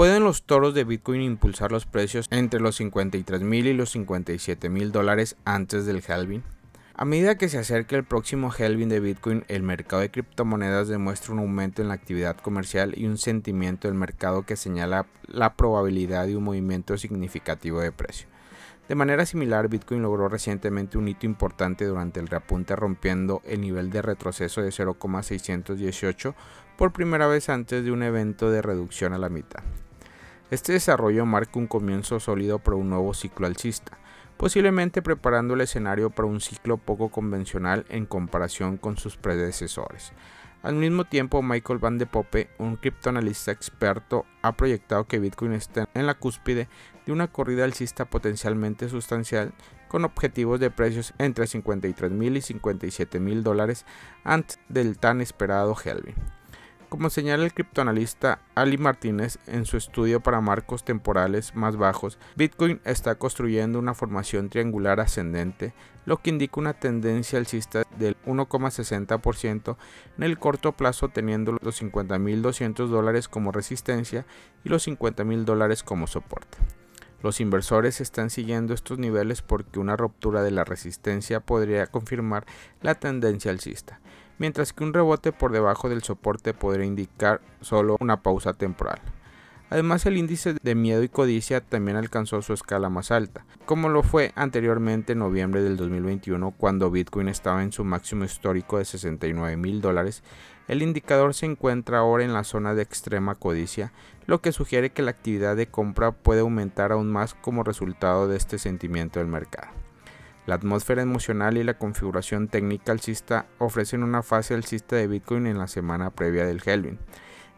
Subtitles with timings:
[0.00, 4.70] ¿Pueden los toros de Bitcoin impulsar los precios entre los 53 mil y los 57
[4.70, 6.42] mil dólares antes del halving?
[6.94, 11.34] A medida que se acerca el próximo halving de Bitcoin, el mercado de criptomonedas demuestra
[11.34, 16.26] un aumento en la actividad comercial y un sentimiento del mercado que señala la probabilidad
[16.26, 18.26] de un movimiento significativo de precio.
[18.88, 23.90] De manera similar, Bitcoin logró recientemente un hito importante durante el reapunte rompiendo el nivel
[23.90, 26.34] de retroceso de 0,618
[26.78, 29.62] por primera vez antes de un evento de reducción a la mitad.
[30.50, 33.98] Este desarrollo marca un comienzo sólido para un nuevo ciclo alcista,
[34.36, 40.12] posiblemente preparando el escenario para un ciclo poco convencional en comparación con sus predecesores.
[40.64, 45.88] Al mismo tiempo, Michael Van de Poppe, un criptoanalista experto, ha proyectado que Bitcoin está
[45.94, 46.68] en la cúspide
[47.06, 49.52] de una corrida alcista potencialmente sustancial
[49.86, 53.86] con objetivos de precios entre 53 mil y 57 mil dólares
[54.24, 56.39] antes del tan esperado halving.
[56.90, 62.80] Como señala el criptoanalista Ali Martínez en su estudio para marcos temporales más bajos, Bitcoin
[62.84, 65.72] está construyendo una formación triangular ascendente,
[66.04, 69.76] lo que indica una tendencia alcista del 1,60%
[70.18, 74.26] en el corto plazo teniendo los 50.200 dólares como resistencia
[74.64, 76.58] y los 50.000 dólares como soporte.
[77.22, 82.46] Los inversores están siguiendo estos niveles porque una ruptura de la resistencia podría confirmar
[82.82, 84.00] la tendencia alcista
[84.40, 88.98] mientras que un rebote por debajo del soporte podría indicar solo una pausa temporal.
[89.68, 94.02] Además, el índice de miedo y codicia también alcanzó su escala más alta, como lo
[94.02, 99.56] fue anteriormente en noviembre del 2021 cuando Bitcoin estaba en su máximo histórico de 69
[99.56, 100.24] mil dólares.
[100.66, 103.92] El indicador se encuentra ahora en la zona de extrema codicia,
[104.26, 108.38] lo que sugiere que la actividad de compra puede aumentar aún más como resultado de
[108.38, 109.79] este sentimiento del mercado.
[110.50, 115.58] La atmósfera emocional y la configuración técnica alcista ofrecen una fase alcista de Bitcoin en
[115.58, 116.98] la semana previa del halving.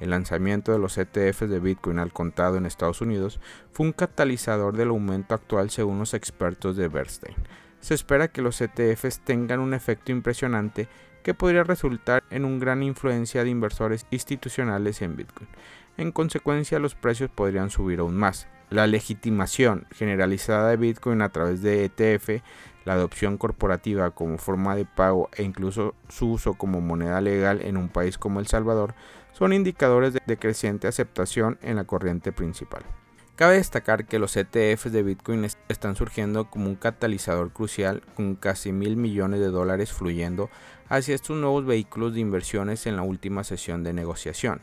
[0.00, 3.38] El lanzamiento de los ETFs de Bitcoin al contado en Estados Unidos
[3.70, 7.36] fue un catalizador del aumento actual según los expertos de Bernstein.
[7.78, 10.88] Se espera que los ETFs tengan un efecto impresionante
[11.22, 15.48] que podría resultar en una gran influencia de inversores institucionales en Bitcoin.
[15.96, 18.48] En consecuencia, los precios podrían subir aún más.
[18.70, 22.42] La legitimación generalizada de Bitcoin a través de ETF
[22.84, 27.76] la adopción corporativa como forma de pago e incluso su uso como moneda legal en
[27.76, 28.94] un país como El Salvador
[29.32, 32.82] son indicadores de, creciente aceptación en la corriente principal.
[33.36, 38.70] Cabe destacar que los ETFs de Bitcoin están surgiendo como un catalizador crucial con casi
[38.72, 40.50] mil millones de dólares fluyendo
[40.88, 44.60] hacia estos nuevos vehículos de inversiones en la última sesión de negociación.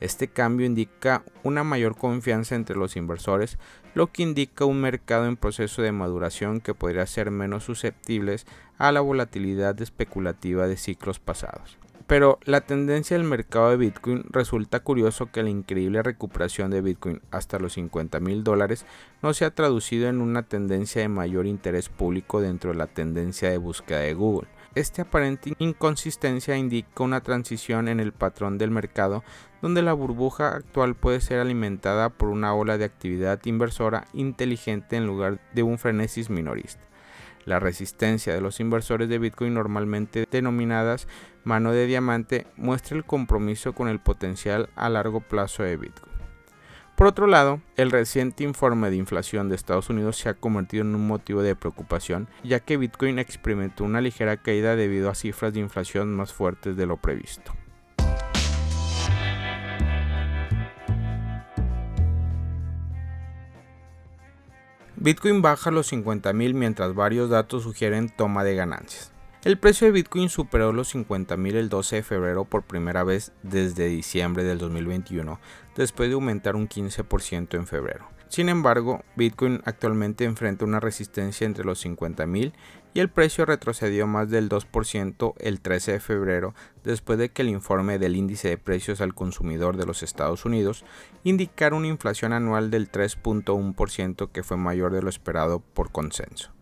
[0.00, 3.58] Este cambio indica una mayor confianza entre los inversores,
[3.94, 8.46] lo que indica un mercado en proceso de maduración que podría ser menos susceptibles
[8.78, 11.78] a la volatilidad especulativa de ciclos pasados.
[12.06, 17.20] Pero la tendencia del mercado de Bitcoin resulta curioso que la increíble recuperación de Bitcoin
[17.30, 18.84] hasta los 50 mil dólares
[19.22, 23.48] no se ha traducido en una tendencia de mayor interés público dentro de la tendencia
[23.48, 24.48] de búsqueda de Google.
[24.76, 29.24] Esta aparente inconsistencia indica una transición en el patrón del mercado
[29.62, 35.06] donde la burbuja actual puede ser alimentada por una ola de actividad inversora inteligente en
[35.06, 36.82] lugar de un frenesis minorista.
[37.44, 41.08] La resistencia de los inversores de Bitcoin normalmente denominadas
[41.42, 46.09] mano de diamante muestra el compromiso con el potencial a largo plazo de Bitcoin.
[47.00, 50.94] Por otro lado, el reciente informe de inflación de Estados Unidos se ha convertido en
[50.94, 55.60] un motivo de preocupación, ya que Bitcoin experimentó una ligera caída debido a cifras de
[55.60, 57.54] inflación más fuertes de lo previsto.
[64.96, 69.10] Bitcoin baja los 50.000 mientras varios datos sugieren toma de ganancias.
[69.42, 73.86] El precio de Bitcoin superó los 50.000 el 12 de febrero por primera vez desde
[73.86, 75.40] diciembre del 2021,
[75.74, 78.06] después de aumentar un 15% en febrero.
[78.28, 82.52] Sin embargo, Bitcoin actualmente enfrenta una resistencia entre los 50.000
[82.92, 87.48] y el precio retrocedió más del 2% el 13 de febrero después de que el
[87.48, 90.84] informe del índice de precios al consumidor de los Estados Unidos
[91.24, 96.52] indicara una inflación anual del 3.1% que fue mayor de lo esperado por consenso.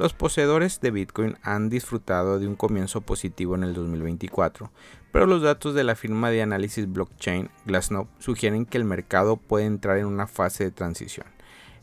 [0.00, 4.70] Los poseedores de Bitcoin han disfrutado de un comienzo positivo en el 2024,
[5.12, 9.66] pero los datos de la firma de análisis blockchain Glassnode sugieren que el mercado puede
[9.66, 11.26] entrar en una fase de transición.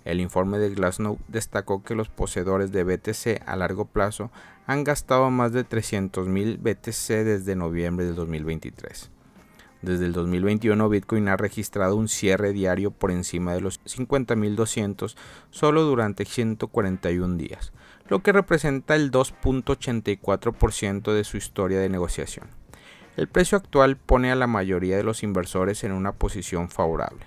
[0.03, 4.31] El informe de Glassnode destacó que los poseedores de BTC a largo plazo
[4.65, 9.11] han gastado más de 300.000 BTC desde noviembre del 2023.
[9.81, 15.15] Desde el 2021 Bitcoin ha registrado un cierre diario por encima de los 50.200
[15.51, 17.73] solo durante 141 días,
[18.09, 22.47] lo que representa el 2.84% de su historia de negociación.
[23.17, 27.25] El precio actual pone a la mayoría de los inversores en una posición favorable.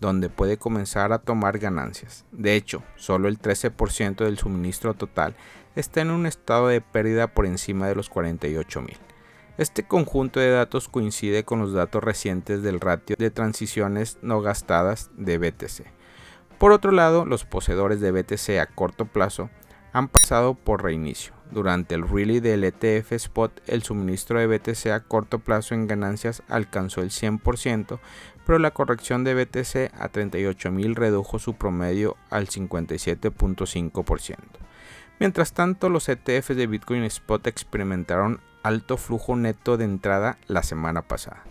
[0.00, 2.24] donde puede comenzar a tomar ganancias.
[2.32, 5.36] De hecho, solo el 13% del suministro total
[5.76, 8.96] está en un estado de pérdida por encima de los 48.000.
[9.62, 15.12] Este conjunto de datos coincide con los datos recientes del ratio de transiciones no gastadas
[15.16, 15.84] de BTC.
[16.58, 19.50] Por otro lado, los poseedores de BTC a corto plazo
[19.92, 21.32] han pasado por reinicio.
[21.52, 26.42] Durante el rally del ETF Spot, el suministro de BTC a corto plazo en ganancias
[26.48, 28.00] alcanzó el 100%,
[28.44, 34.36] pero la corrección de BTC a 38.000 redujo su promedio al 57.5%.
[35.20, 41.02] Mientras tanto, los ETFs de Bitcoin Spot experimentaron alto flujo neto de entrada la semana
[41.02, 41.44] pasada.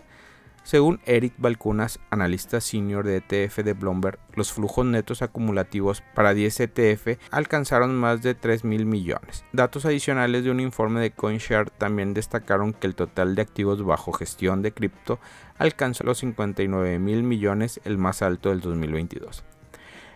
[0.64, 6.60] Según Eric Balcunas, analista senior de ETF de Bloomberg, los flujos netos acumulativos para 10
[6.60, 9.44] ETF alcanzaron más de 3 mil millones.
[9.52, 14.12] Datos adicionales de un informe de CoinShare también destacaron que el total de activos bajo
[14.12, 15.18] gestión de cripto
[15.58, 19.44] alcanzó los 59 mil millones, el más alto del 2022.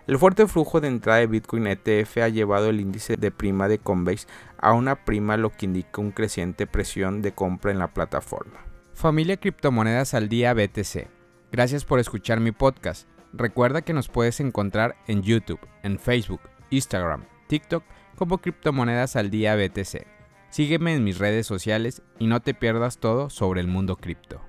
[0.07, 3.79] El fuerte flujo de entrada de Bitcoin ETF ha llevado el índice de prima de
[3.79, 8.65] Coinbase a una prima, lo que indica una creciente presión de compra en la plataforma.
[8.95, 11.09] Familia Criptomonedas al Día BTC.
[11.51, 13.09] Gracias por escuchar mi podcast.
[13.33, 17.83] Recuerda que nos puedes encontrar en YouTube, en Facebook, Instagram, TikTok
[18.15, 20.07] como Criptomonedas al Día BTC.
[20.51, 24.41] Sígueme en mis redes sociales y no te pierdas todo sobre el mundo cripto.